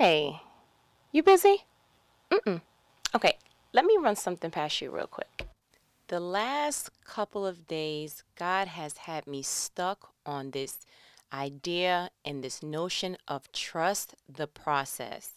[0.00, 0.40] Hey,
[1.12, 1.64] you busy?
[2.30, 2.62] Mm-mm.
[3.14, 3.36] Okay,
[3.74, 5.46] let me run something past you real quick.
[6.08, 10.78] The last couple of days, God has had me stuck on this
[11.34, 15.32] idea and this notion of trust the process.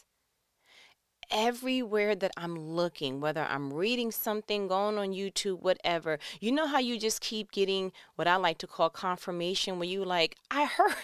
[1.29, 6.79] Everywhere that I'm looking, whether I'm reading something, going on YouTube, whatever, you know how
[6.79, 10.95] you just keep getting what I like to call confirmation where you like, I heard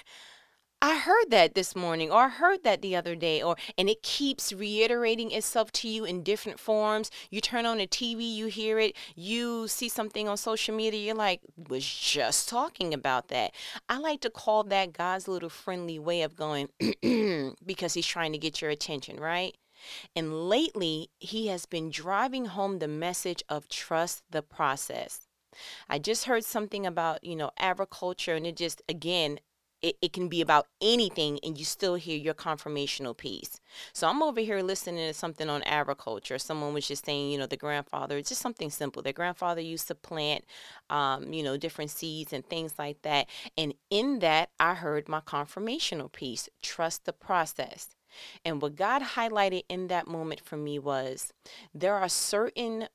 [0.81, 4.01] I heard that this morning or I heard that the other day or and it
[4.01, 7.11] keeps reiterating itself to you in different forms.
[7.29, 11.15] You turn on the TV, you hear it, you see something on social media, you're
[11.15, 13.53] like, was just talking about that.
[13.89, 16.69] I like to call that God's little friendly way of going
[17.65, 19.57] because he's trying to get your attention, right?
[20.15, 25.27] And lately, he has been driving home the message of trust the process.
[25.89, 29.39] I just heard something about, you know, agriculture and it just again
[29.81, 33.59] it, it can be about anything and you still hear your confirmational piece.
[33.93, 36.37] So I'm over here listening to something on agriculture.
[36.37, 39.01] Someone was just saying, you know, the grandfather, it's just something simple.
[39.01, 40.45] Their grandfather used to plant,
[40.89, 43.27] um, you know, different seeds and things like that.
[43.57, 47.95] And in that, I heard my confirmational piece trust the process.
[48.43, 51.31] And what God highlighted in that moment for me was
[51.73, 52.87] there are certain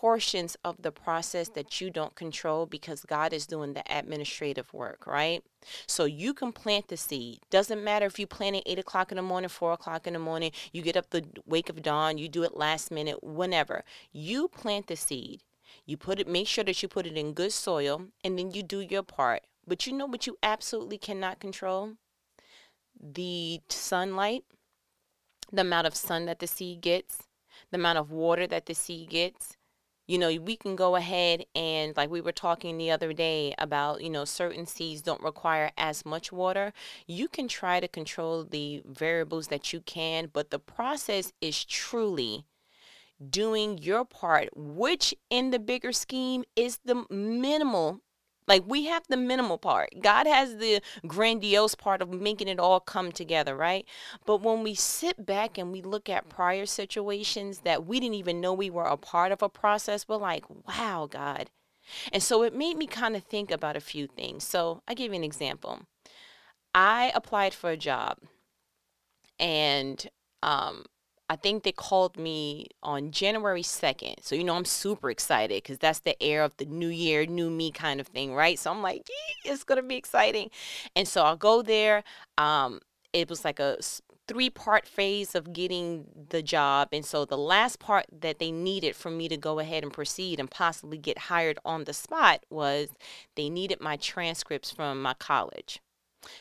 [0.00, 5.08] portions of the process that you don't control because God is doing the administrative work,
[5.08, 5.42] right?
[5.88, 7.40] So you can plant the seed.
[7.50, 10.20] Doesn't matter if you plant it eight o'clock in the morning, four o'clock in the
[10.20, 13.82] morning, you get up the wake of dawn, you do it last minute, whenever.
[14.12, 15.42] You plant the seed.
[15.84, 18.62] You put it, make sure that you put it in good soil, and then you
[18.62, 19.42] do your part.
[19.66, 21.94] But you know what you absolutely cannot control?
[23.00, 24.44] The sunlight,
[25.52, 27.24] the amount of sun that the seed gets,
[27.72, 29.57] the amount of water that the seed gets,
[30.08, 34.02] you know, we can go ahead and, like we were talking the other day about,
[34.02, 36.72] you know, certain seeds don't require as much water.
[37.06, 42.46] You can try to control the variables that you can, but the process is truly
[43.30, 48.00] doing your part, which in the bigger scheme is the minimal
[48.48, 49.90] like we have the minimal part.
[50.00, 53.86] God has the grandiose part of making it all come together, right?
[54.26, 58.40] But when we sit back and we look at prior situations that we didn't even
[58.40, 61.50] know we were a part of a process, we're like, wow, God.
[62.12, 64.44] And so it made me kind of think about a few things.
[64.44, 65.82] So I give you an example.
[66.74, 68.18] I applied for a job
[69.38, 70.08] and
[70.42, 70.84] um,
[71.30, 74.14] I think they called me on January 2nd.
[74.22, 77.50] So, you know, I'm super excited because that's the air of the new year, new
[77.50, 78.58] me kind of thing, right?
[78.58, 79.06] So I'm like,
[79.44, 80.50] it's going to be exciting.
[80.96, 82.02] And so I'll go there.
[82.38, 82.80] Um,
[83.12, 83.78] it was like a
[84.26, 86.88] three part phase of getting the job.
[86.92, 90.40] And so the last part that they needed for me to go ahead and proceed
[90.40, 92.88] and possibly get hired on the spot was
[93.34, 95.80] they needed my transcripts from my college.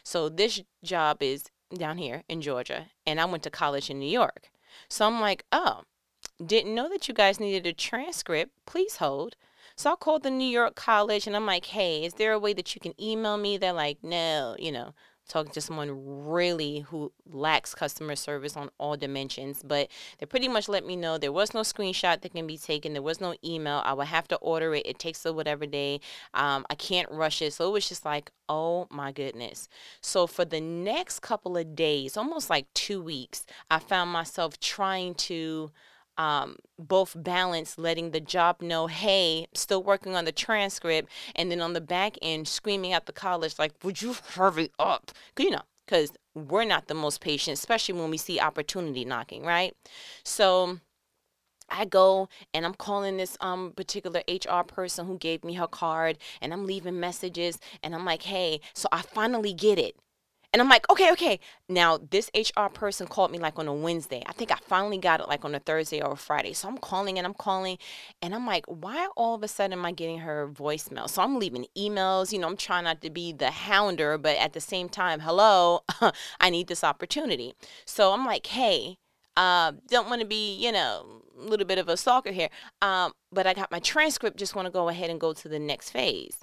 [0.04, 4.10] So this job is down here in Georgia, and I went to college in New
[4.10, 4.50] York.
[4.90, 5.82] So I'm like, oh,
[6.44, 8.52] didn't know that you guys needed a transcript.
[8.66, 9.36] Please hold.
[9.76, 12.54] So I called the New York College and I'm like, hey, is there a way
[12.54, 13.58] that you can email me?
[13.58, 14.94] They're like, no, you know,
[15.28, 15.92] talking to someone
[16.26, 19.62] really who lacks customer service on all dimensions.
[19.64, 22.94] But they pretty much let me know there was no screenshot that can be taken.
[22.94, 23.82] There was no email.
[23.86, 24.86] I would have to order it.
[24.86, 26.00] It takes a whatever day.
[26.34, 27.54] Um, I can't rush it.
[27.54, 29.68] So it was just like, oh my goodness.
[30.02, 35.16] So for the next couple of days, almost like two weeks, I found myself trying
[35.16, 35.72] to
[36.18, 41.62] um, both balance letting the job know, hey, still working on the transcript, and then
[41.62, 45.12] on the back end screaming at the college, like, would you hurry up?
[45.38, 49.76] You know, because we're not the most patient, especially when we see opportunity knocking, right?
[50.24, 50.80] So
[51.70, 56.18] I go and I'm calling this um particular HR person who gave me her card
[56.42, 59.98] and I'm leaving messages and I'm like, "Hey, so I finally get it.
[60.54, 61.40] And I'm like, okay, okay.
[61.68, 64.24] Now, this HR person called me like on a Wednesday.
[64.26, 66.54] I think I finally got it like on a Thursday or a Friday.
[66.54, 67.78] So I'm calling and I'm calling.
[68.22, 71.10] And I'm like, why all of a sudden am I getting her voicemail?
[71.10, 72.32] So I'm leaving emails.
[72.32, 75.82] You know, I'm trying not to be the hounder, but at the same time, hello,
[76.40, 77.54] I need this opportunity.
[77.86, 78.98] So I'm like, hey,
[79.36, 82.50] uh, don't want to be, you know, a little bit of a stalker here.
[82.82, 85.60] Um, but I got my transcript, just want to go ahead and go to the
[85.60, 86.40] next phase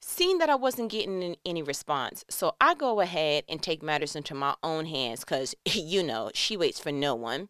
[0.00, 4.34] seeing that I wasn't getting any response, so I go ahead and take matters into
[4.34, 7.48] my own hands because, you know, she waits for no one.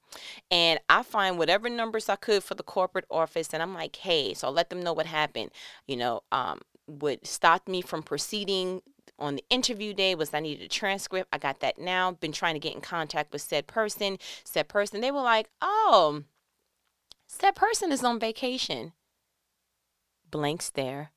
[0.50, 4.34] And I find whatever numbers I could for the corporate office, and I'm like, hey,
[4.34, 5.50] so I'll let them know what happened.
[5.86, 8.82] You know, um, what stopped me from proceeding
[9.18, 11.28] on the interview day was I needed a transcript.
[11.32, 12.12] I got that now.
[12.12, 14.18] Been trying to get in contact with said person.
[14.44, 16.24] Said person, they were like, oh,
[17.28, 18.92] said person is on vacation.
[20.30, 21.12] Blank stare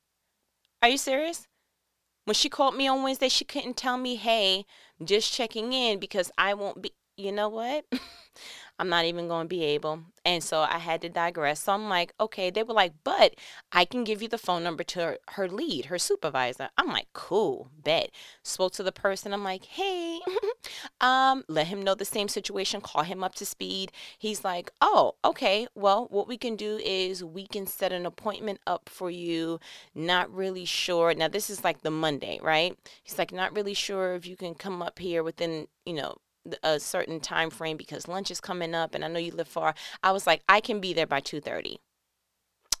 [0.84, 1.48] are you serious?
[2.26, 4.66] When she called me on Wednesday, she couldn't tell me, hey,
[5.02, 6.92] just checking in because I won't be.
[7.16, 7.86] you know what?
[8.78, 10.00] I'm not even going to be able.
[10.24, 11.60] And so I had to digress.
[11.60, 12.50] So I'm like, okay.
[12.50, 13.34] They were like, but
[13.70, 16.70] I can give you the phone number to her, lead, her supervisor.
[16.78, 18.10] I'm like, cool, bet.
[18.42, 19.32] Spoke to the person.
[19.32, 20.20] I'm like, hey,
[21.00, 23.92] um, let him know the same situation, call him up to speed.
[24.18, 25.66] He's like, oh, okay.
[25.74, 29.60] Well, what we can do is we can set an appointment up for you.
[29.94, 31.14] Not really sure.
[31.14, 32.76] Now, this is like the Monday, right?
[33.02, 36.16] He's like, not really sure if you can come up here within, you know,
[36.62, 39.74] a certain time frame because lunch is coming up and I know you live far.
[40.02, 41.78] I was like, I can be there by 2:30.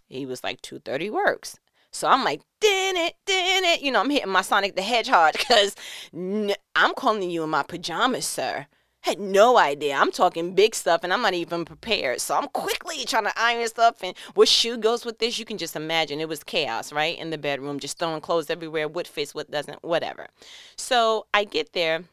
[0.08, 1.58] He was like 2:30 works.
[1.90, 3.80] So I'm like, din it, din it.
[3.80, 5.76] You know, I'm hitting my Sonic the Hedgehog because
[6.12, 8.66] I'm calling you in my pajamas, sir.
[9.02, 9.94] Had no idea.
[9.94, 12.22] I'm talking big stuff and I'm not even prepared.
[12.22, 15.38] So I'm quickly trying to iron stuff and what shoe goes with this.
[15.38, 17.18] You can just imagine it was chaos, right?
[17.18, 20.28] In the bedroom, just throwing clothes everywhere, what fits, what doesn't, whatever.
[20.76, 22.04] So I get there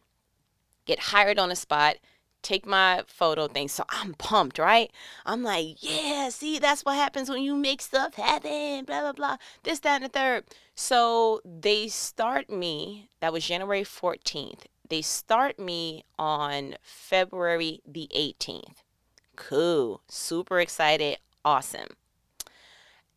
[0.86, 1.98] get hired on the spot,
[2.42, 3.68] take my photo thing.
[3.68, 4.92] So I'm pumped, right?
[5.26, 9.38] I'm like, yeah, see, that's what happens when you make stuff happen, blah, blah, blah,
[9.64, 10.46] this, that, and the third.
[10.76, 14.64] So they start me, that was January 14th.
[14.90, 18.84] They start me on February the 18th.
[19.36, 20.02] Cool.
[20.10, 21.18] Super excited.
[21.46, 21.88] Awesome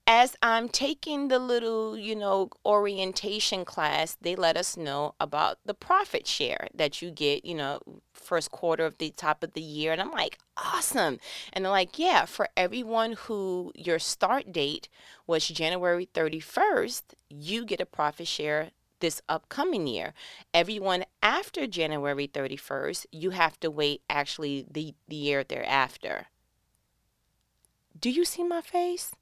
[0.06, 5.72] as I'm taking the little, you know, orientation class, they let us know about the
[5.72, 7.80] profit share that you get, you know,
[8.12, 9.92] first quarter of the top of the year.
[9.92, 11.18] And I'm like, awesome.
[11.52, 14.88] And they're like, yeah, for everyone who your start date
[15.26, 20.12] was January 31st, you get a profit share this upcoming year.
[20.52, 26.26] Everyone after January 31st, you have to wait actually the, the year thereafter.
[27.98, 29.12] Do you see my face?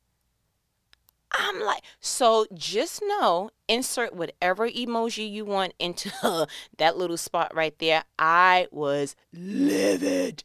[1.34, 6.10] I'm like, so just know, insert whatever emoji you want into
[6.78, 8.04] that little spot right there.
[8.18, 10.42] I was livid.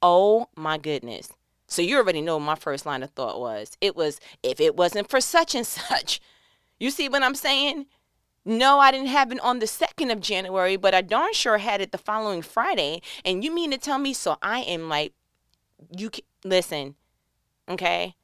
[0.00, 1.30] Oh my goodness.
[1.66, 3.76] So you already know my first line of thought was.
[3.80, 6.20] It was, if it wasn't for such and such.
[6.78, 7.86] You see what I'm saying?
[8.44, 11.82] No, I didn't have it on the 2nd of January, but I darn sure had
[11.82, 13.02] it the following Friday.
[13.24, 15.12] And you mean to tell me, so I am like,
[15.96, 16.94] you can, listen,
[17.68, 18.14] okay?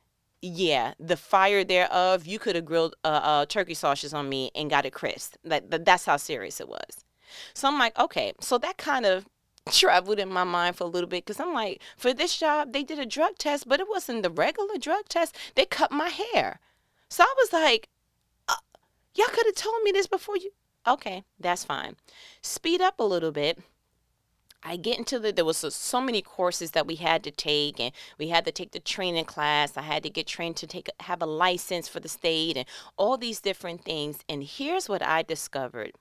[0.44, 4.68] Yeah, the fire thereof, you could have grilled uh, uh, turkey sausages on me and
[4.68, 5.36] got it crisp.
[5.42, 7.04] That, that that's how serious it was.
[7.54, 9.26] So I'm like, okay, so that kind of
[9.70, 12.82] traveled in my mind for a little bit because I'm like, for this job, they
[12.82, 15.34] did a drug test, but it wasn't the regular drug test.
[15.54, 16.60] They cut my hair.
[17.08, 17.88] So I was like,
[18.46, 18.56] uh,
[19.14, 20.50] y'all could have told me this before you.
[20.86, 21.96] Okay, that's fine.
[22.42, 23.60] Speed up a little bit.
[24.66, 27.78] I get into the there was so, so, many courses that we had to take
[27.78, 29.76] and we had to take the training class.
[29.76, 32.66] I had to get trained to take have a license for the state and
[32.96, 34.20] all these different things.
[34.26, 35.92] And here's what I discovered.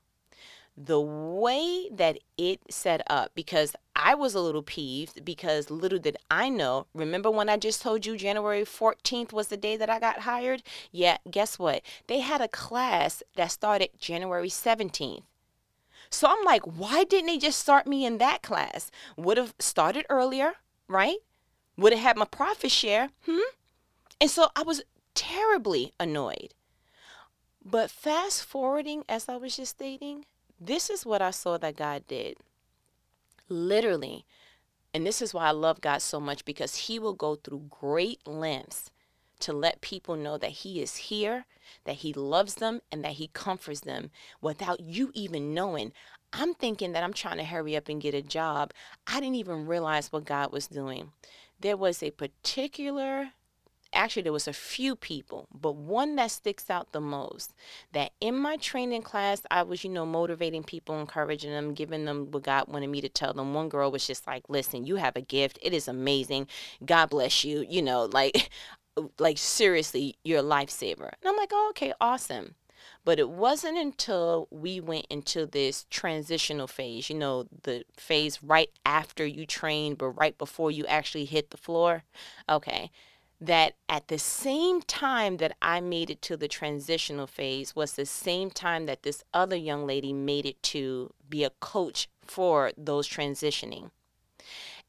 [0.77, 6.18] The way that it set up because I was a little peeved because little did
[6.31, 6.88] I know.
[6.94, 10.63] Remember when I just told you January 14th was the day that I got hired?
[10.92, 11.83] Yeah, guess what?
[12.07, 15.24] They had a class that started January 17th.
[16.13, 18.92] So I'm like, why didn't they just start me in that class?
[19.18, 20.54] Would have started earlier,
[20.88, 21.18] right?
[21.75, 23.10] Would have had my profit share.
[23.25, 23.39] Hmm?
[24.21, 24.83] And so I was
[25.15, 26.54] terribly annoyed.
[27.66, 30.26] But fast forwarding, as I was just stating,
[30.59, 32.38] this is what I saw that God did.
[33.49, 34.23] Literally,
[34.94, 38.26] and this is why I love God so much because He will go through great
[38.28, 38.92] lengths
[39.44, 41.45] to let people know that He is here,
[41.85, 45.92] that He loves them, and that He comforts them without you even knowing.
[46.31, 48.73] I'm thinking that I'm trying to hurry up and get a job.
[49.06, 51.12] I didn't even realize what God was doing.
[51.59, 53.30] There was a particular
[53.94, 57.54] actually there was a few people but one that sticks out the most
[57.92, 62.30] that in my training class i was you know motivating people encouraging them giving them
[62.31, 65.16] what god wanted me to tell them one girl was just like listen you have
[65.16, 66.47] a gift it is amazing
[66.85, 68.50] god bless you you know like
[69.19, 71.09] like seriously, you're a lifesaver.
[71.09, 72.56] And I'm like, oh, okay, awesome.
[73.06, 78.69] But it wasn't until we went into this transitional phase, you know, the phase right
[78.85, 82.04] after you train, but right before you actually hit the floor.
[82.47, 82.92] Okay.
[83.42, 88.06] That at the same time that I made it to the transitional phase was the
[88.06, 93.07] same time that this other young lady made it to be a coach for those
[93.07, 93.92] transitioning.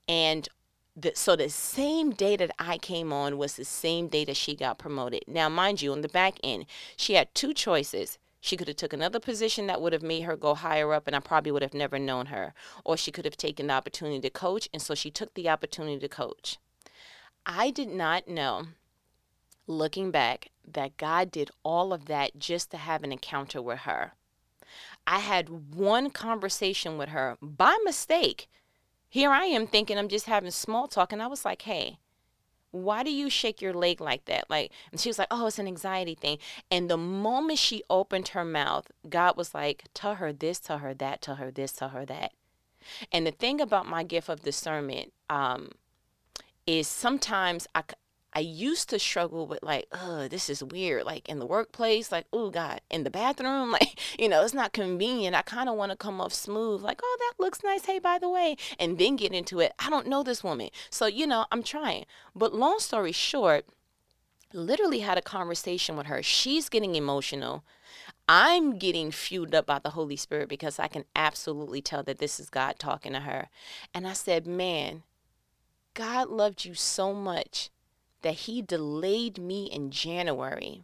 [0.06, 0.49] And
[0.96, 4.54] the, so the same day that I came on was the same day that she
[4.54, 5.24] got promoted.
[5.26, 8.18] Now, mind you, on the back end, she had two choices.
[8.40, 11.16] She could have took another position that would have made her go higher up, and
[11.16, 12.54] I probably would have never known her.
[12.84, 15.98] Or she could have taken the opportunity to coach, and so she took the opportunity
[15.98, 16.58] to coach.
[17.46, 18.66] I did not know,
[19.66, 24.12] looking back, that God did all of that just to have an encounter with her.
[25.06, 28.48] I had one conversation with her by mistake
[29.14, 31.12] Here I am thinking I'm just having small talk.
[31.12, 31.99] And I was like, hey,
[32.73, 34.50] why do you shake your leg like that?
[34.50, 36.38] Like, and she was like, oh, it's an anxiety thing.
[36.68, 40.94] And the moment she opened her mouth, God was like, tell her this, tell her
[40.94, 42.33] that, tell her this, tell her that.
[43.12, 45.71] And the thing about my gift of discernment um,
[46.66, 47.85] is sometimes I,
[48.36, 51.04] I used to struggle with like, oh, this is weird.
[51.04, 54.72] Like in the workplace, like, oh God, in the bathroom, like, you know, it's not
[54.72, 55.36] convenient.
[55.36, 57.86] I kind of want to come off smooth, like, oh, that looks nice.
[57.86, 59.72] Hey, by the way, and then get into it.
[59.78, 60.70] I don't know this woman.
[60.90, 62.06] So, you know, I'm trying.
[62.34, 63.66] But long story short,
[64.52, 66.22] literally had a conversation with her.
[66.22, 67.64] She's getting emotional.
[68.28, 72.40] I'm getting fueled up by the Holy Spirit because I can absolutely tell that this
[72.40, 73.48] is God talking to her.
[73.92, 75.02] And I said, man,
[75.92, 77.70] God loved you so much
[78.25, 80.83] that He delayed me in January.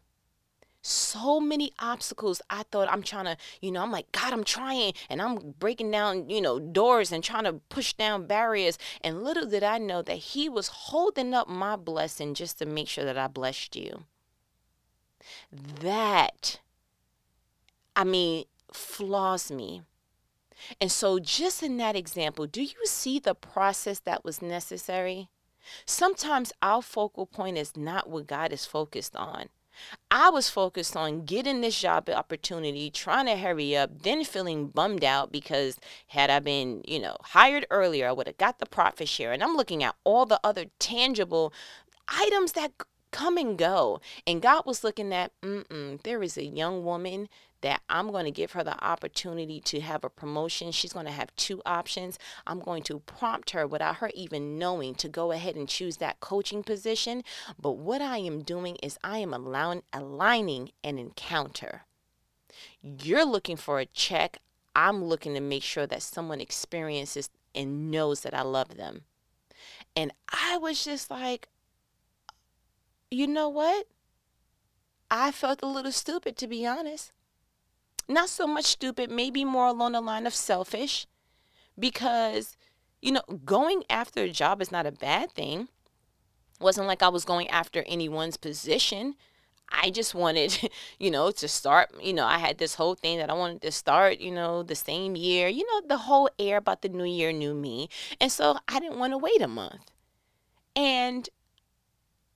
[0.82, 2.40] So many obstacles.
[2.48, 5.90] I thought I'm trying to, you know, I'm like, God, I'm trying and I'm breaking
[5.90, 8.78] down, you know, doors and trying to push down barriers.
[9.02, 12.88] And little did I know that He was holding up my blessing just to make
[12.88, 14.04] sure that I blessed you.
[15.82, 16.60] That
[17.96, 19.82] I mean, flaws me.
[20.80, 25.28] And so, just in that example, do you see the process that was necessary?
[25.84, 29.48] Sometimes our focal point is not what God is focused on.
[30.10, 35.04] I was focused on getting this job opportunity, trying to hurry up, then feeling bummed
[35.04, 39.08] out because had I been, you know, hired earlier, I would have got the profit
[39.08, 39.32] share.
[39.32, 41.52] And I'm looking at all the other tangible
[42.08, 42.72] items that
[43.10, 44.00] come and go.
[44.26, 47.28] And God was looking at, mm there is a young woman
[47.62, 50.72] that I'm going to give her the opportunity to have a promotion.
[50.72, 52.18] She's going to have two options.
[52.46, 56.20] I'm going to prompt her without her even knowing to go ahead and choose that
[56.20, 57.22] coaching position.
[57.60, 61.82] But what I am doing is I am allowing aligning an encounter.
[62.80, 64.38] You're looking for a check.
[64.74, 69.02] I'm looking to make sure that someone experiences and knows that I love them.
[69.96, 71.48] And I was just like,
[73.10, 73.86] you know what?
[75.10, 77.12] I felt a little stupid, to be honest
[78.10, 81.06] not so much stupid, maybe more along the line of selfish,
[81.78, 82.56] because,
[83.00, 85.68] you know, going after a job is not a bad thing.
[86.60, 89.14] Wasn't like I was going after anyone's position.
[89.70, 93.30] I just wanted, you know, to start, you know, I had this whole thing that
[93.30, 96.82] I wanted to start, you know, the same year, you know, the whole air about
[96.82, 97.88] the new year, new me.
[98.20, 99.90] And so I didn't want to wait a month.
[100.76, 101.28] And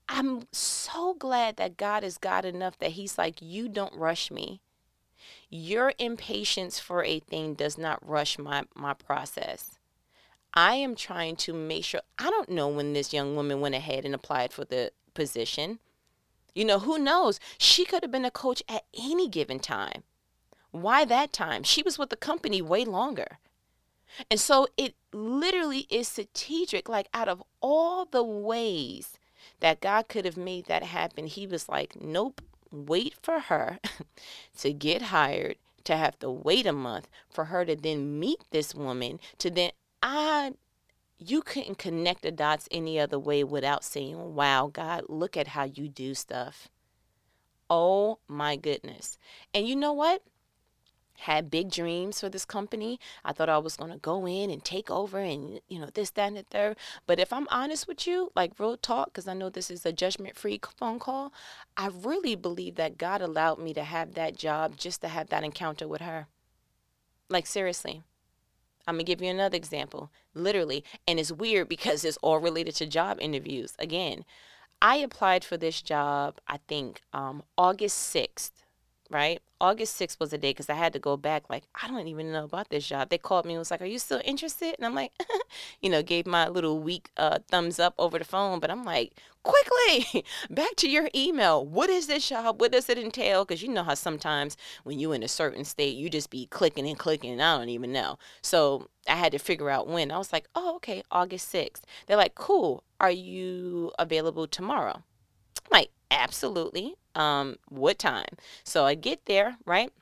[0.08, 4.60] I'm so glad that God is God enough that He's like, you don't rush me.
[5.56, 9.78] Your impatience for a thing does not rush my, my process.
[10.52, 14.04] I am trying to make sure, I don't know when this young woman went ahead
[14.04, 15.78] and applied for the position.
[16.56, 17.38] You know, who knows?
[17.56, 20.02] She could have been a coach at any given time.
[20.72, 21.62] Why that time?
[21.62, 23.38] She was with the company way longer.
[24.28, 26.88] And so it literally is strategic.
[26.88, 29.20] Like, out of all the ways
[29.60, 32.40] that God could have made that happen, He was like, nope,
[32.74, 33.78] wait for her
[34.58, 38.74] to get hired, to have to wait a month for her to then meet this
[38.74, 39.70] woman, to then
[40.02, 40.52] I
[41.18, 45.64] you couldn't connect the dots any other way without saying, Wow, God, look at how
[45.64, 46.68] you do stuff.
[47.70, 49.16] Oh my goodness.
[49.54, 50.22] And you know what?
[51.18, 52.98] Had big dreams for this company.
[53.24, 56.10] I thought I was going to go in and take over and, you know, this,
[56.10, 56.76] that, and the third.
[57.06, 59.92] But if I'm honest with you, like real talk, because I know this is a
[59.92, 61.32] judgment free phone call,
[61.76, 65.44] I really believe that God allowed me to have that job just to have that
[65.44, 66.26] encounter with her.
[67.28, 68.02] Like, seriously.
[68.86, 70.84] I'm to give you another example, literally.
[71.08, 73.74] And it's weird because it's all related to job interviews.
[73.78, 74.26] Again,
[74.82, 78.63] I applied for this job, I think, um, August 6th
[79.14, 79.40] right?
[79.60, 81.44] August 6th was the day because I had to go back.
[81.48, 83.08] Like, I don't even know about this job.
[83.08, 84.74] They called me and was like, Are you still interested?
[84.76, 85.12] And I'm like,
[85.80, 88.58] You know, gave my little weak uh, thumbs up over the phone.
[88.58, 89.12] But I'm like,
[89.44, 91.64] Quickly, back to your email.
[91.64, 92.60] What is this job?
[92.60, 93.44] What does it entail?
[93.44, 96.88] Because you know how sometimes when you in a certain state, you just be clicking
[96.88, 98.18] and clicking, and I don't even know.
[98.42, 100.10] So I had to figure out when.
[100.10, 101.82] I was like, Oh, okay, August 6th.
[102.06, 102.82] They're like, Cool.
[103.00, 105.02] Are you available tomorrow?
[105.64, 106.94] I'm like, Absolutely.
[107.14, 108.36] Um, what time?
[108.62, 109.92] So I get there, right?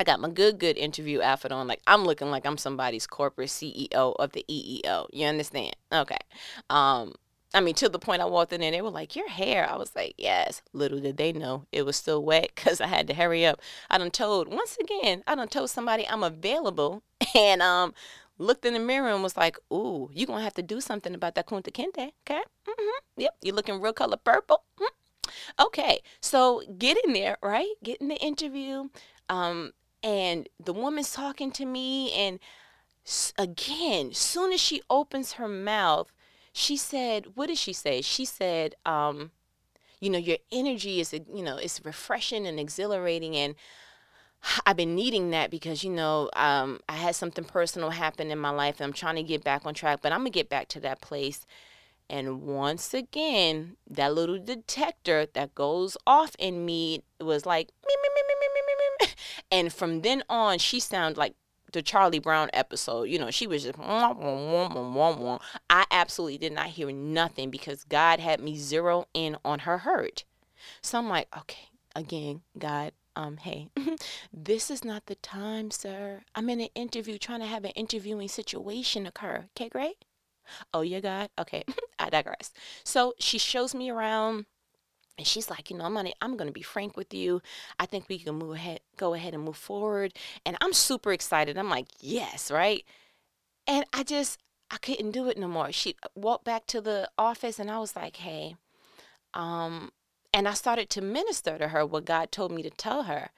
[0.00, 1.68] I got my good, good interview outfit on.
[1.68, 5.08] Like I'm looking like I'm somebody's corporate CEO of the EEO.
[5.12, 5.76] You understand?
[5.92, 6.18] Okay.
[6.70, 7.14] Um,
[7.54, 9.76] I mean, to the point I walked in and they were like, "Your hair." I
[9.76, 13.14] was like, "Yes." Little did they know it was still wet because I had to
[13.14, 13.60] hurry up.
[13.90, 15.22] I done told once again.
[15.26, 17.02] I done told somebody I'm available,
[17.34, 17.94] and um,
[18.38, 21.34] looked in the mirror and was like, "Ooh, you're gonna have to do something about
[21.36, 22.42] that kunta kinte." Okay.
[22.68, 23.20] Mm-hmm.
[23.20, 23.36] Yep.
[23.42, 24.64] You're looking real color purple.
[24.80, 25.01] Mm-hmm.
[25.58, 27.72] Okay, so get in there, right?
[27.82, 28.88] Get in the interview.
[29.28, 32.38] Um, and the woman's talking to me, and
[33.06, 36.12] S- again, soon as she opens her mouth,
[36.52, 38.02] she said, what did she say?
[38.02, 39.32] She said, um,
[40.00, 43.36] you know, your energy is, you know, it's refreshing and exhilarating.
[43.36, 43.56] And
[44.66, 48.50] I've been needing that because, you know, um, I had something personal happen in my
[48.50, 50.68] life and I'm trying to get back on track, but I'm going to get back
[50.68, 51.46] to that place.
[52.12, 58.08] And once again, that little detector that goes off in me was like, me, me,
[58.14, 59.14] me, me, me, me, me, me.
[59.50, 61.34] and from then on, she sounded like
[61.72, 63.04] the Charlie Brown episode.
[63.04, 65.38] You know, she was just, wah, wah, wah, wah,
[65.70, 70.24] I absolutely did not hear nothing because God had me zero in on her hurt.
[70.82, 73.70] So I'm like, okay, again, God, um, hey,
[74.34, 76.24] this is not the time, sir.
[76.34, 79.46] I'm in an interview trying to have an interviewing situation occur.
[79.56, 80.04] Okay, great.
[80.72, 81.30] Oh, you God?
[81.38, 81.64] okay.
[81.98, 82.52] I digress.
[82.84, 84.46] So she shows me around.
[85.18, 87.42] And she's like, you know, I'm gonna, I'm gonna be frank with you.
[87.78, 90.14] I think we can move ahead, go ahead and move forward.
[90.46, 91.58] And I'm super excited.
[91.58, 92.82] I'm like, yes, right.
[93.66, 95.70] And I just, I couldn't do it no more.
[95.70, 98.56] She walked back to the office, and I was like, hey,
[99.34, 99.92] um,
[100.32, 103.30] and I started to minister to her what God told me to tell her.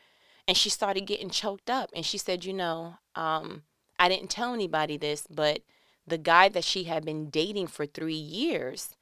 [0.46, 1.90] And she started getting choked up.
[1.94, 3.62] And she said, You know, um,
[3.98, 5.60] I didn't tell anybody this, but
[6.06, 8.94] the guy that she had been dating for three years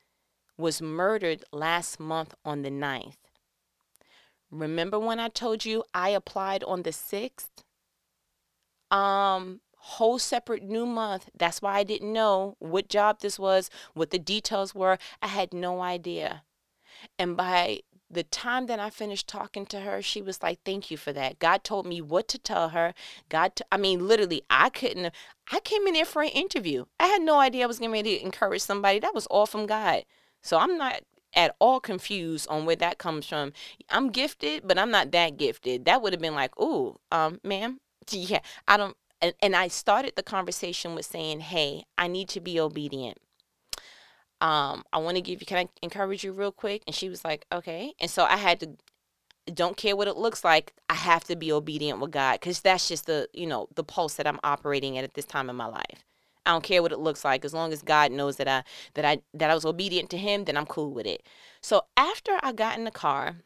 [0.56, 3.16] was murdered last month on the 9th.
[4.50, 7.48] Remember when I told you I applied on the 6th?
[8.90, 11.30] Um, whole separate new month.
[11.36, 14.98] That's why I didn't know what job this was, what the details were.
[15.20, 16.42] I had no idea.
[17.18, 17.80] And by
[18.12, 21.38] the time that I finished talking to her, she was like, Thank you for that.
[21.38, 22.94] God told me what to tell her.
[23.28, 25.12] God, t- I mean, literally, I couldn't,
[25.50, 26.84] I came in there for an interview.
[27.00, 28.98] I had no idea I was ready to encourage somebody.
[28.98, 30.04] That was all from God.
[30.42, 31.00] So I'm not
[31.34, 33.52] at all confused on where that comes from.
[33.88, 35.86] I'm gifted, but I'm not that gifted.
[35.86, 40.14] That would have been like, Ooh, um, ma'am, yeah, I don't, and, and I started
[40.16, 43.18] the conversation with saying, Hey, I need to be obedient
[44.42, 46.82] um, I want to give you, can I encourage you real quick?
[46.86, 47.94] And she was like, okay.
[48.00, 48.70] And so I had to,
[49.54, 50.74] don't care what it looks like.
[50.90, 54.16] I have to be obedient with God because that's just the, you know, the pulse
[54.16, 56.04] that I'm operating at at this time in my life.
[56.44, 59.04] I don't care what it looks like as long as God knows that I that
[59.04, 61.22] I that I was obedient to him, then I'm cool with it.
[61.60, 63.36] So after I got in the car,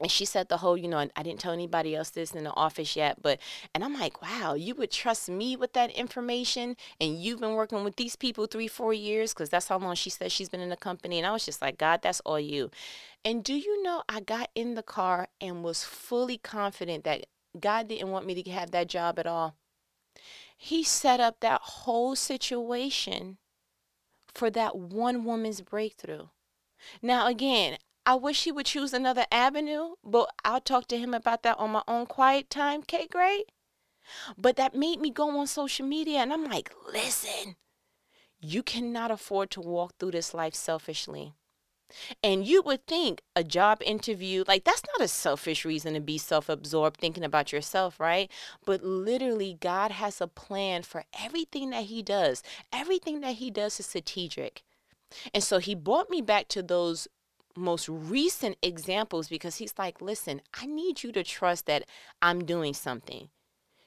[0.00, 2.54] and she said the whole, you know, I didn't tell anybody else this in the
[2.54, 3.38] office yet, but,
[3.74, 7.84] and I'm like, wow, you would trust me with that information, and you've been working
[7.84, 10.70] with these people three, four years, because that's how long she said she's been in
[10.70, 11.18] the company.
[11.18, 12.70] And I was just like, God, that's all you.
[13.24, 17.26] And do you know, I got in the car and was fully confident that
[17.60, 19.56] God didn't want me to have that job at all.
[20.56, 23.36] He set up that whole situation
[24.34, 26.28] for that one woman's breakthrough.
[27.02, 31.42] Now, again, I wish he would choose another avenue, but I'll talk to him about
[31.44, 33.44] that on my own quiet time, Kate Gray.
[34.36, 37.56] But that made me go on social media and I'm like, listen,
[38.40, 41.32] you cannot afford to walk through this life selfishly.
[42.22, 46.18] And you would think a job interview, like that's not a selfish reason to be
[46.18, 48.30] self absorbed thinking about yourself, right?
[48.64, 52.42] But literally, God has a plan for everything that He does.
[52.72, 54.62] Everything that He does is strategic.
[55.34, 57.08] And so He brought me back to those
[57.56, 61.84] most recent examples because he's like, listen, I need you to trust that
[62.20, 63.28] I'm doing something.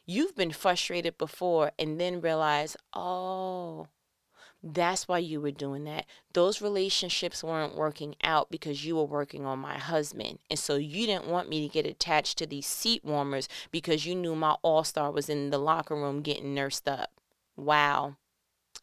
[0.05, 3.87] You've been frustrated before and then realize, oh,
[4.63, 6.05] that's why you were doing that.
[6.33, 10.39] Those relationships weren't working out because you were working on my husband.
[10.49, 14.15] And so you didn't want me to get attached to these seat warmers because you
[14.15, 17.11] knew my all star was in the locker room getting nursed up.
[17.55, 18.17] Wow.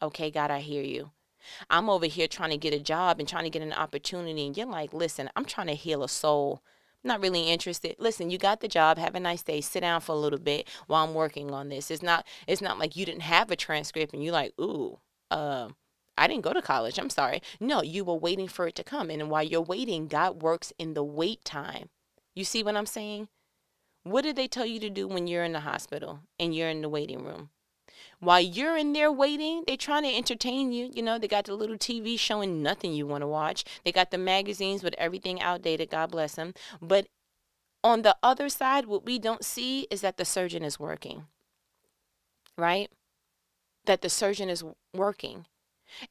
[0.00, 1.10] Okay, God, I hear you.
[1.70, 4.46] I'm over here trying to get a job and trying to get an opportunity.
[4.46, 6.62] And you're like, listen, I'm trying to heal a soul.
[7.04, 7.96] I'm not really interested.
[7.98, 8.98] Listen, you got the job.
[8.98, 9.60] Have a nice day.
[9.60, 11.90] Sit down for a little bit while I'm working on this.
[11.90, 14.98] It's not it's not like you didn't have a transcript and you're like, ooh,
[15.30, 15.68] uh,
[16.16, 16.98] I didn't go to college.
[16.98, 17.42] I'm sorry.
[17.58, 19.10] No, you were waiting for it to come.
[19.10, 21.88] And while you're waiting, God works in the wait time.
[22.34, 23.28] You see what I'm saying?
[24.04, 26.82] What did they tell you to do when you're in the hospital and you're in
[26.82, 27.50] the waiting room?
[28.22, 30.92] While you're in there waiting, they're trying to entertain you.
[30.94, 33.64] You know, they got the little TV showing nothing you want to watch.
[33.84, 35.90] They got the magazines with everything outdated.
[35.90, 36.54] God bless them.
[36.80, 37.08] But
[37.82, 41.24] on the other side, what we don't see is that the surgeon is working,
[42.56, 42.92] right?
[43.86, 44.62] That the surgeon is
[44.94, 45.46] working.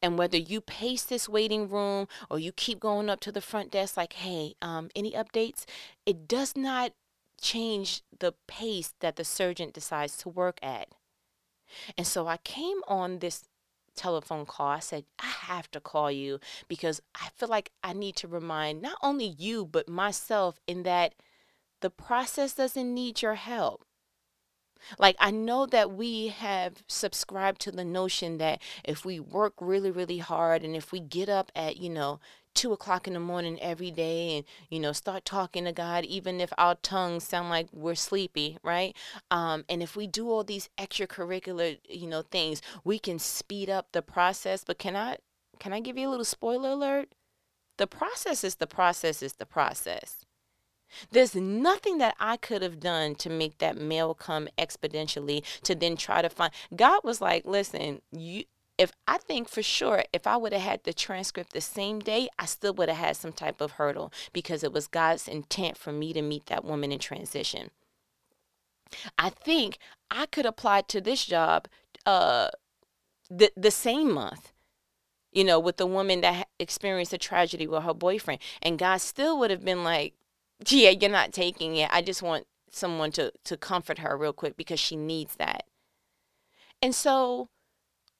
[0.01, 3.71] And whether you pace this waiting room or you keep going up to the front
[3.71, 5.63] desk like, hey, um, any updates?
[6.05, 6.91] It does not
[7.39, 10.89] change the pace that the surgeon decides to work at.
[11.97, 13.43] And so I came on this
[13.95, 14.67] telephone call.
[14.67, 18.81] I said, I have to call you because I feel like I need to remind
[18.81, 21.15] not only you, but myself in that
[21.81, 23.85] the process doesn't need your help.
[24.99, 29.91] Like, I know that we have subscribed to the notion that if we work really,
[29.91, 32.19] really hard and if we get up at, you know,
[32.53, 36.41] two o'clock in the morning every day and, you know, start talking to God, even
[36.41, 38.95] if our tongues sound like we're sleepy, right?
[39.29, 43.87] Um, and if we do all these extracurricular, you know, things, we can speed up
[43.91, 44.63] the process.
[44.63, 45.17] But can I,
[45.59, 47.13] can I give you a little spoiler alert?
[47.77, 50.25] The process is the process is the process.
[51.11, 55.95] There's nothing that I could have done to make that mail come exponentially to then
[55.97, 56.51] try to find.
[56.75, 58.43] God was like, listen, you
[58.77, 62.29] if I think for sure if I would have had the transcript the same day,
[62.39, 65.91] I still would have had some type of hurdle because it was God's intent for
[65.91, 67.69] me to meet that woman in transition.
[69.17, 69.77] I think
[70.09, 71.67] I could apply to this job
[72.05, 72.49] uh
[73.29, 74.51] the the same month
[75.31, 78.41] you know, with the woman that experienced a tragedy with her boyfriend.
[78.61, 80.13] And God still would have been like,
[80.67, 81.89] yeah, you're not taking it.
[81.91, 85.65] I just want someone to to comfort her real quick because she needs that.
[86.81, 87.49] And so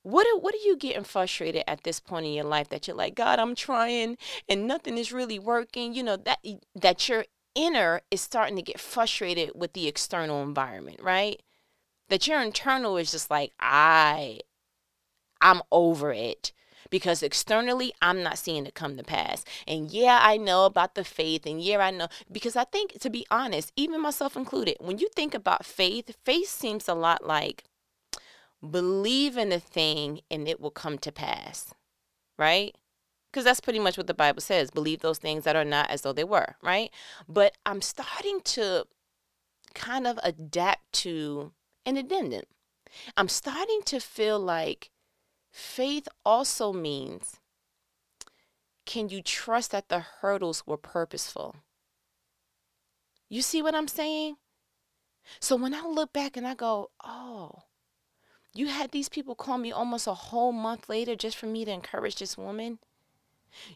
[0.03, 2.95] what are, what are you getting frustrated at this point in your life that you're
[2.97, 4.17] like, God, I'm trying
[4.49, 6.39] and nothing is really working, you know, that
[6.75, 11.41] that your inner is starting to get frustrated with the external environment, right?
[12.09, 14.41] That your internal is just like, I
[15.41, 16.51] I'm over it
[16.91, 19.43] because externally I'm not seeing it come to pass.
[19.67, 23.09] And yeah, I know about the faith, and yeah, I know because I think, to
[23.09, 27.63] be honest, even myself included, when you think about faith, faith seems a lot like
[28.69, 31.73] believe in a thing and it will come to pass,
[32.37, 32.75] right?
[33.31, 36.01] Because that's pretty much what the Bible says believe those things that are not as
[36.01, 36.91] though they were, right?
[37.27, 38.85] But I'm starting to
[39.73, 41.53] kind of adapt to
[41.85, 42.43] an addendum.
[43.17, 44.90] I'm starting to feel like
[45.51, 47.39] Faith also means
[48.85, 51.55] can you trust that the hurdles were purposeful?
[53.29, 54.37] You see what I'm saying?
[55.39, 57.63] So when I look back and I go, oh,
[58.53, 61.71] you had these people call me almost a whole month later just for me to
[61.71, 62.79] encourage this woman.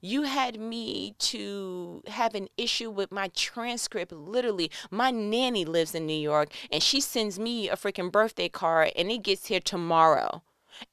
[0.01, 4.11] You had me to have an issue with my transcript.
[4.11, 8.91] Literally, my nanny lives in New York and she sends me a freaking birthday card
[8.95, 10.41] and it gets here tomorrow.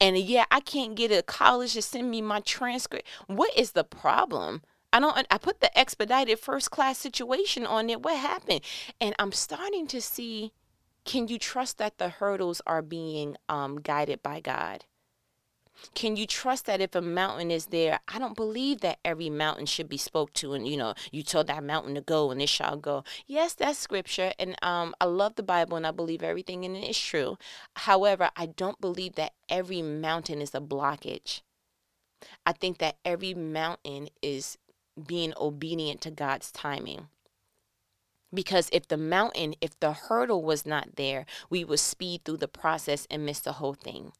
[0.00, 3.06] And yeah, I can't get a college to send me my transcript.
[3.26, 4.62] What is the problem?
[4.92, 8.02] I don't I put the expedited first class situation on it.
[8.02, 8.60] What happened?
[9.00, 10.52] And I'm starting to see
[11.04, 14.84] can you trust that the hurdles are being um, guided by God?
[15.94, 18.00] Can you trust that if a mountain is there?
[18.08, 21.48] I don't believe that every mountain should be spoke to and you know, you told
[21.48, 23.04] that mountain to go and it shall go.
[23.26, 26.88] Yes, that's scripture and um I love the Bible and I believe everything in it
[26.88, 27.36] is true.
[27.76, 31.42] However, I don't believe that every mountain is a blockage.
[32.46, 34.58] I think that every mountain is
[35.06, 37.08] being obedient to God's timing.
[38.34, 42.48] Because if the mountain, if the hurdle was not there, we would speed through the
[42.48, 44.12] process and miss the whole thing.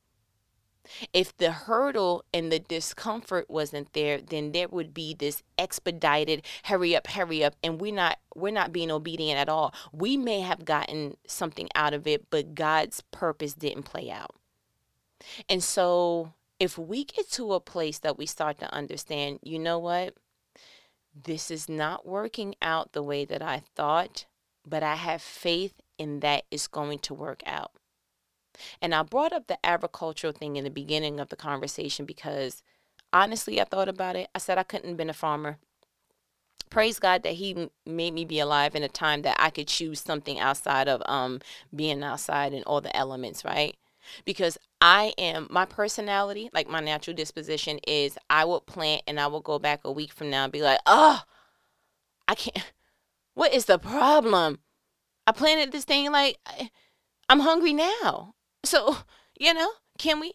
[1.12, 6.97] If the hurdle and the discomfort wasn't there, then there would be this expedited hurry
[6.97, 9.75] up, hurry up, and we're not we're not being obedient at all.
[9.92, 14.35] We may have gotten something out of it, but God's purpose didn't play out.
[15.49, 19.79] And so if we get to a place that we start to understand, you know
[19.79, 20.14] what?
[21.14, 24.27] This is not working out the way that I thought,
[24.66, 27.73] but I have faith in that it's going to work out.
[28.81, 32.62] And I brought up the agricultural thing in the beginning of the conversation because
[33.12, 34.29] honestly, I thought about it.
[34.35, 35.59] I said I couldn't have been a farmer.
[36.71, 40.01] Praise God that He made me be alive in a time that I could choose
[40.01, 41.41] something outside of um
[41.75, 43.77] being outside and all the elements, right?
[44.25, 49.29] Because I am my personality, like my natural disposition is I will plant and I
[49.29, 51.23] will go back a week from now and be like, oh,
[52.29, 52.73] I can't.
[53.35, 54.59] What is the problem?
[55.27, 56.37] I planted this thing like
[57.31, 58.35] I'm hungry now.
[58.64, 58.98] So,
[59.38, 60.35] you know, can we?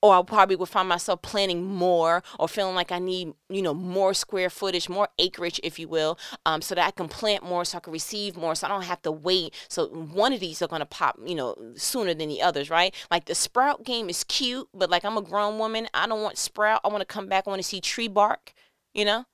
[0.00, 3.72] Or I probably would find myself planning more or feeling like I need, you know,
[3.72, 7.64] more square footage, more acreage, if you will, um, so that I can plant more,
[7.64, 9.54] so I can receive more, so I don't have to wait.
[9.68, 12.92] So one of these are gonna pop, you know, sooner than the others, right?
[13.12, 16.36] Like the sprout game is cute, but like I'm a grown woman, I don't want
[16.36, 16.80] sprout.
[16.84, 17.44] I want to come back.
[17.46, 18.54] I want to see tree bark,
[18.92, 19.26] you know.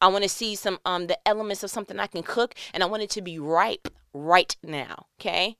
[0.00, 2.86] I want to see some um the elements of something I can cook, and I
[2.86, 5.06] want it to be ripe right now.
[5.20, 5.56] Okay.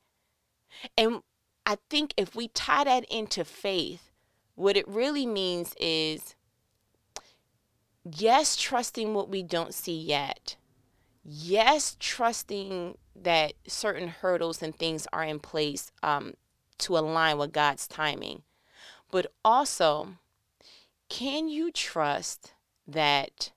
[0.99, 1.23] And
[1.67, 4.13] I think if we tie that into faith,
[4.55, 6.37] what it really means is
[8.05, 10.57] yes, trusting what we don't see yet.
[11.25, 16.35] Yes, trusting that certain hurdles and things are in place um,
[16.79, 18.43] to align with God's timing.
[19.11, 20.19] But also,
[21.09, 22.53] can you trust
[22.87, 23.51] that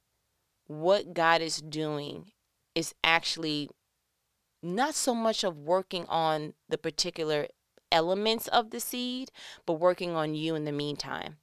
[0.66, 2.32] what God is doing
[2.74, 3.70] is actually
[4.64, 7.48] not so much of working on the particular
[7.92, 9.32] elements of the seed,
[9.66, 11.38] but working on you in the meantime.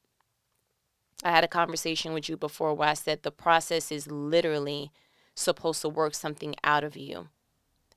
[1.24, 4.90] I had a conversation with you before where I said the process is literally
[5.34, 7.28] supposed to work something out of you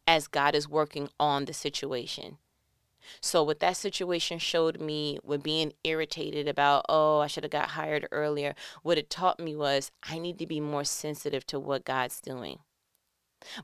[0.07, 2.37] as God is working on the situation.
[3.21, 7.71] So what that situation showed me with being irritated about, oh, I should have got
[7.71, 11.85] hired earlier, what it taught me was I need to be more sensitive to what
[11.85, 12.59] God's doing.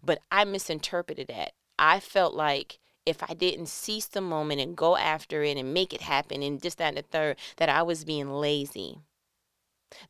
[0.03, 1.53] But I misinterpreted that.
[1.77, 5.93] I felt like if I didn't seize the moment and go after it and make
[5.93, 8.99] it happen and just that and the third, that I was being lazy.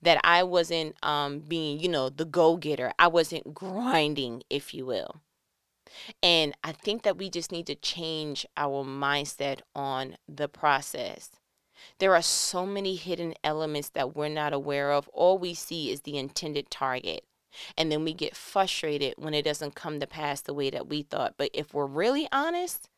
[0.02, 2.94] That I wasn't um, being, you know, the go getter.
[2.98, 5.22] I wasn't grinding, if you will.
[6.24, 11.32] And I think that we just need to change our mindset on the process.
[12.00, 15.08] There are so many hidden elements that we're not aware of.
[15.10, 17.26] All we see is the intended target.
[17.78, 21.04] And then we get frustrated when it doesn't come to pass the way that we
[21.04, 21.36] thought.
[21.38, 22.90] But if we're really honest,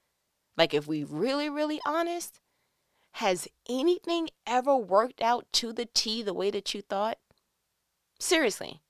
[0.58, 2.40] like if we really, really honest,
[3.14, 7.18] has anything ever worked out to the T the way that you thought?
[8.20, 8.82] Seriously.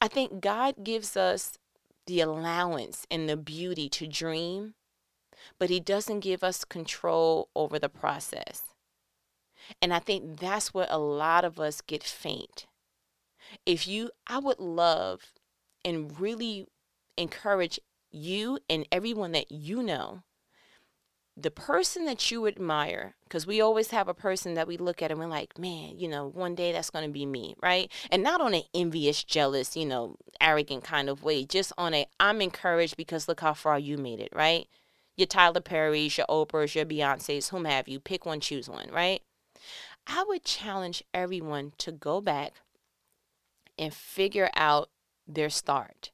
[0.00, 1.58] I think God gives us
[2.06, 4.74] the allowance and the beauty to dream,
[5.58, 8.62] but He doesn't give us control over the process.
[9.80, 12.66] And I think that's where a lot of us get faint.
[13.66, 15.32] If you, I would love
[15.84, 16.66] and really
[17.16, 17.78] encourage
[18.10, 20.22] you and everyone that you know
[21.36, 25.10] the person that you admire, because we always have a person that we look at
[25.10, 27.90] and we're like, man, you know, one day that's going to be me, right?
[28.10, 32.06] And not on an envious, jealous, you know, arrogant kind of way, just on a,
[32.18, 34.66] I'm encouraged because look how far you made it, right?
[35.16, 39.22] Your Tyler Perry's, your Oprah's, your Beyonce's, whom have you, pick one, choose one, right?
[40.06, 42.54] I would challenge everyone to go back
[43.80, 44.90] and figure out
[45.26, 46.12] their start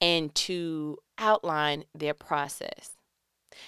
[0.00, 2.96] and to outline their process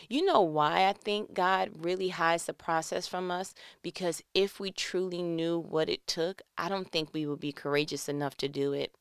[0.08, 3.54] you know why I think God really hides the process from us?
[3.82, 8.08] Because if we truly knew what it took, I don't think we would be courageous
[8.08, 8.92] enough to do it.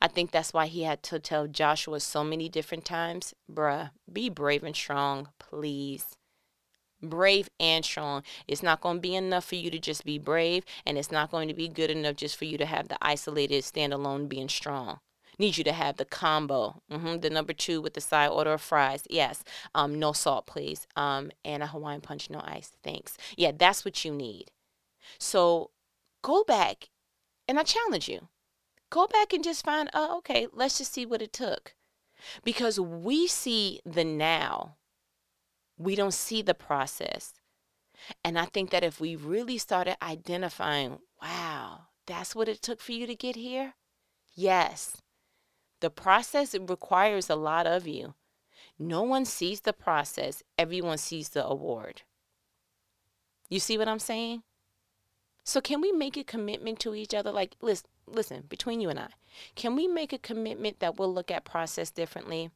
[0.00, 4.28] I think that's why he had to tell Joshua so many different times, bruh, be
[4.28, 6.17] brave and strong, please.
[7.02, 8.22] Brave and strong.
[8.46, 11.30] It's not going to be enough for you to just be brave, and it's not
[11.30, 15.00] going to be good enough just for you to have the isolated, standalone being strong
[15.38, 16.82] need you to have the combo.
[16.90, 19.04] Mm-hmm, the number two with the side order of fries.
[19.08, 19.44] Yes.
[19.74, 20.86] Um, no salt, please.
[20.96, 22.72] Um, and a Hawaiian punch, no ice.
[22.82, 23.16] Thanks.
[23.36, 24.50] Yeah, that's what you need.
[25.18, 25.70] So
[26.22, 26.90] go back,
[27.46, 28.28] and I challenge you.
[28.90, 31.74] Go back and just find, oh, okay, let's just see what it took.
[32.42, 34.74] Because we see the now,
[35.78, 37.34] we don't see the process.
[38.24, 42.92] And I think that if we really started identifying, wow, that's what it took for
[42.92, 43.74] you to get here,
[44.34, 44.96] yes,
[45.80, 48.14] the process requires a lot of you.
[48.78, 52.02] No one sees the process, everyone sees the award.
[53.48, 54.42] You see what I'm saying?
[55.42, 57.32] So, can we make a commitment to each other?
[57.32, 59.08] Like, listen, listen, between you and I,
[59.54, 62.50] can we make a commitment that we'll look at process differently?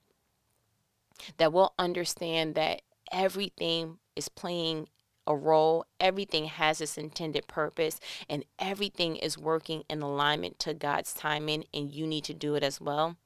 [1.39, 2.83] That we'll understand that
[3.13, 4.89] everything is playing
[5.27, 11.13] a role, everything has its intended purpose, and everything is working in alignment to God's
[11.13, 13.17] timing, and you need to do it as well.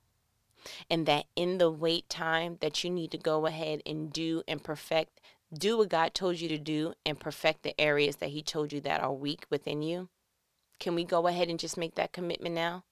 [0.90, 4.62] And that in the wait time that you need to go ahead and do and
[4.62, 5.20] perfect,
[5.57, 8.81] do what God told you to do and perfect the areas that He told you
[8.83, 10.09] that are weak within you.
[10.79, 12.85] Can we go ahead and just make that commitment now?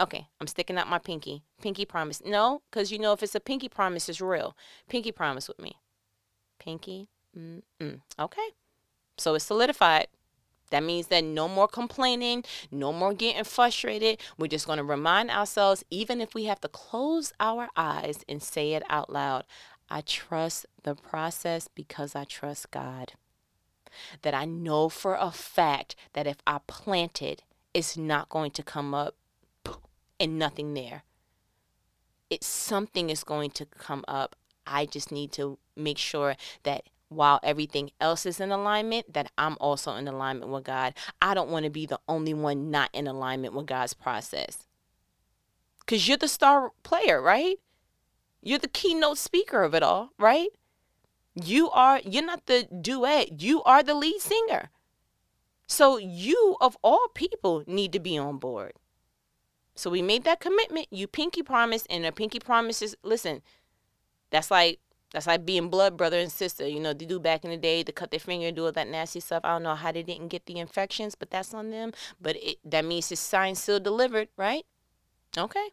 [0.00, 1.42] Okay, I'm sticking out my pinky.
[1.60, 2.22] Pinky promise.
[2.24, 4.56] No, because you know if it's a pinky promise, it's real.
[4.88, 5.76] Pinky promise with me.
[6.60, 8.00] Pinky Mm-mm.
[8.18, 8.48] Okay.
[9.18, 10.08] So it's solidified.
[10.70, 14.20] That means that no more complaining, no more getting frustrated.
[14.38, 18.40] We're just going to remind ourselves, even if we have to close our eyes and
[18.40, 19.44] say it out loud
[19.90, 23.14] I trust the process because I trust God.
[24.22, 27.42] That I know for a fact that if I plant it,
[27.74, 29.16] it's not going to come up
[30.20, 31.02] and nothing there.
[32.28, 34.36] It's something is going to come up.
[34.70, 39.56] I just need to make sure that while everything else is in alignment, that I'm
[39.60, 40.94] also in alignment with God.
[41.20, 44.66] I don't want to be the only one not in alignment with God's process.
[45.80, 47.58] Because you're the star player, right?
[48.42, 50.50] You're the keynote speaker of it all, right?
[51.34, 54.70] You are, you're not the duet, you are the lead singer.
[55.66, 58.72] So you, of all people, need to be on board.
[59.74, 60.88] So we made that commitment.
[60.90, 63.42] You pinky promise, and a pinky promise is listen,
[64.30, 64.80] that's like
[65.12, 66.66] that's like being blood brother and sister.
[66.66, 68.72] You know, they do back in the day to cut their finger and do all
[68.72, 69.44] that nasty stuff.
[69.44, 71.92] I don't know how they didn't get the infections, but that's on them.
[72.20, 74.64] But it, that means it's signed, still delivered, right?
[75.36, 75.70] Okay.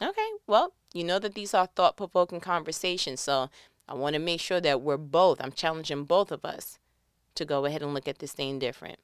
[0.00, 0.30] Okay.
[0.46, 3.20] Well, you know that these are thought provoking conversations.
[3.20, 3.50] So
[3.88, 6.78] I want to make sure that we're both, I'm challenging both of us
[7.34, 8.98] to go ahead and look at this thing different.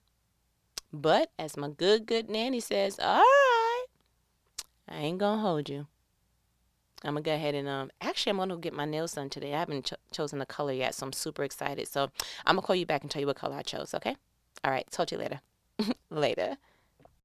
[0.92, 3.84] But as my good, good nanny says, all right,
[4.88, 5.86] I ain't going to hold you.
[7.04, 9.54] I'm gonna go ahead and um actually I'm gonna get my nails done today.
[9.54, 11.88] I haven't ch- chosen the color yet, so I'm super excited.
[11.88, 12.10] So
[12.46, 13.94] I'm gonna call you back and tell you what color I chose.
[13.94, 14.16] Okay?
[14.64, 14.90] All right.
[14.90, 15.40] Talk to you later.
[16.10, 16.56] later.